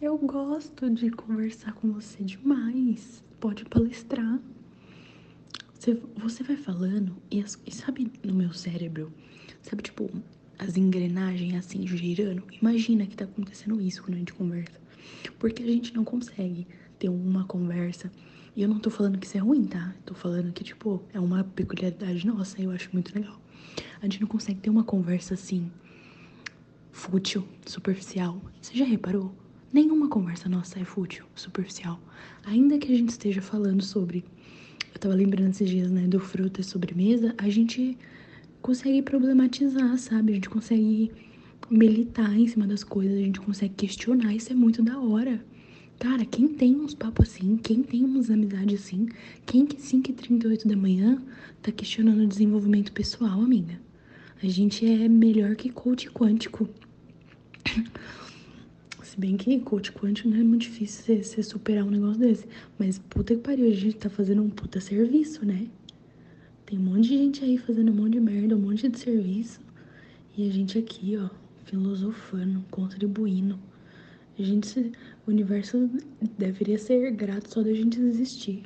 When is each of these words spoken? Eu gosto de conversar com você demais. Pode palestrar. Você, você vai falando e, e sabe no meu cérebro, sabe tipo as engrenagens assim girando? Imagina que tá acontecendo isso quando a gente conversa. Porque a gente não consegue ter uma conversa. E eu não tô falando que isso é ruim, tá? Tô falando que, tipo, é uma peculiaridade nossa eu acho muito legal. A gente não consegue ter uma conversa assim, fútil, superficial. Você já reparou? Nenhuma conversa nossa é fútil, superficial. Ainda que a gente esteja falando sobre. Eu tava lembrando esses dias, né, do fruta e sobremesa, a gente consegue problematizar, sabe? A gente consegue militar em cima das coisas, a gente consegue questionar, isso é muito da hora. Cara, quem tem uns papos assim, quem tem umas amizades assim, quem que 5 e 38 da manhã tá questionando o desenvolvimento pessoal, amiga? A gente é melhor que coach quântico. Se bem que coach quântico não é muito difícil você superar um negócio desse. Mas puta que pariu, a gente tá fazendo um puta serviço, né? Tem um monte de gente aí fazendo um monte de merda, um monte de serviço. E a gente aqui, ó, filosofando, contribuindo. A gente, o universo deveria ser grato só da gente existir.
Eu 0.00 0.18
gosto 0.18 0.90
de 0.90 1.10
conversar 1.10 1.72
com 1.72 1.90
você 1.90 2.22
demais. 2.22 3.24
Pode 3.40 3.64
palestrar. 3.64 4.38
Você, 5.72 5.98
você 6.14 6.42
vai 6.42 6.56
falando 6.56 7.16
e, 7.30 7.42
e 7.64 7.74
sabe 7.74 8.12
no 8.22 8.34
meu 8.34 8.52
cérebro, 8.52 9.10
sabe 9.62 9.82
tipo 9.82 10.10
as 10.58 10.76
engrenagens 10.76 11.54
assim 11.54 11.86
girando? 11.86 12.42
Imagina 12.60 13.06
que 13.06 13.16
tá 13.16 13.24
acontecendo 13.24 13.80
isso 13.80 14.02
quando 14.02 14.16
a 14.16 14.18
gente 14.18 14.34
conversa. 14.34 14.78
Porque 15.38 15.62
a 15.62 15.66
gente 15.66 15.94
não 15.94 16.04
consegue 16.04 16.66
ter 16.98 17.08
uma 17.08 17.44
conversa. 17.44 18.12
E 18.54 18.60
eu 18.62 18.68
não 18.68 18.78
tô 18.78 18.90
falando 18.90 19.18
que 19.18 19.26
isso 19.26 19.38
é 19.38 19.40
ruim, 19.40 19.64
tá? 19.64 19.94
Tô 20.04 20.12
falando 20.14 20.52
que, 20.52 20.62
tipo, 20.62 21.02
é 21.14 21.20
uma 21.20 21.42
peculiaridade 21.42 22.26
nossa 22.26 22.60
eu 22.60 22.70
acho 22.70 22.90
muito 22.92 23.14
legal. 23.14 23.40
A 24.02 24.04
gente 24.04 24.20
não 24.20 24.28
consegue 24.28 24.60
ter 24.60 24.68
uma 24.68 24.84
conversa 24.84 25.32
assim, 25.32 25.70
fútil, 26.92 27.48
superficial. 27.64 28.42
Você 28.60 28.76
já 28.76 28.84
reparou? 28.84 29.34
Nenhuma 29.72 30.08
conversa 30.08 30.48
nossa 30.48 30.78
é 30.78 30.84
fútil, 30.84 31.24
superficial. 31.34 32.00
Ainda 32.44 32.78
que 32.78 32.92
a 32.92 32.96
gente 32.96 33.10
esteja 33.10 33.42
falando 33.42 33.82
sobre. 33.82 34.24
Eu 34.94 35.00
tava 35.00 35.14
lembrando 35.14 35.50
esses 35.50 35.68
dias, 35.68 35.90
né, 35.90 36.06
do 36.06 36.18
fruta 36.18 36.60
e 36.60 36.64
sobremesa, 36.64 37.34
a 37.36 37.48
gente 37.50 37.98
consegue 38.62 39.02
problematizar, 39.02 39.98
sabe? 39.98 40.32
A 40.32 40.34
gente 40.36 40.48
consegue 40.48 41.12
militar 41.68 42.34
em 42.34 42.46
cima 42.46 42.66
das 42.66 42.82
coisas, 42.82 43.16
a 43.16 43.20
gente 43.20 43.40
consegue 43.40 43.74
questionar, 43.74 44.34
isso 44.34 44.52
é 44.52 44.56
muito 44.56 44.82
da 44.82 44.98
hora. 44.98 45.44
Cara, 45.98 46.24
quem 46.24 46.48
tem 46.48 46.76
uns 46.76 46.94
papos 46.94 47.28
assim, 47.28 47.56
quem 47.56 47.82
tem 47.82 48.04
umas 48.04 48.30
amizades 48.30 48.82
assim, 48.82 49.08
quem 49.46 49.66
que 49.66 49.80
5 49.80 50.10
e 50.10 50.14
38 50.14 50.68
da 50.68 50.76
manhã 50.76 51.22
tá 51.62 51.72
questionando 51.72 52.22
o 52.22 52.26
desenvolvimento 52.26 52.92
pessoal, 52.92 53.40
amiga? 53.40 53.80
A 54.42 54.46
gente 54.46 54.86
é 54.86 55.08
melhor 55.08 55.56
que 55.56 55.70
coach 55.70 56.10
quântico. 56.10 56.68
Se 59.16 59.20
bem 59.20 59.34
que 59.38 59.58
coach 59.60 59.92
quântico 59.92 60.28
não 60.28 60.36
é 60.36 60.42
muito 60.42 60.60
difícil 60.64 61.24
você 61.24 61.42
superar 61.42 61.84
um 61.84 61.90
negócio 61.90 62.20
desse. 62.20 62.46
Mas 62.78 62.98
puta 62.98 63.34
que 63.34 63.40
pariu, 63.40 63.66
a 63.66 63.72
gente 63.72 63.96
tá 63.96 64.10
fazendo 64.10 64.42
um 64.42 64.50
puta 64.50 64.78
serviço, 64.78 65.42
né? 65.46 65.68
Tem 66.66 66.78
um 66.78 66.82
monte 66.82 67.08
de 67.08 67.16
gente 67.16 67.42
aí 67.42 67.56
fazendo 67.56 67.90
um 67.90 67.94
monte 67.94 68.12
de 68.12 68.20
merda, 68.20 68.54
um 68.54 68.58
monte 68.58 68.86
de 68.90 68.98
serviço. 68.98 69.58
E 70.36 70.46
a 70.46 70.52
gente 70.52 70.76
aqui, 70.76 71.16
ó, 71.16 71.30
filosofando, 71.64 72.62
contribuindo. 72.70 73.58
A 74.38 74.42
gente, 74.42 74.92
o 75.26 75.30
universo 75.30 75.88
deveria 76.36 76.78
ser 76.78 77.10
grato 77.12 77.50
só 77.50 77.62
da 77.62 77.72
gente 77.72 77.98
existir. 77.98 78.64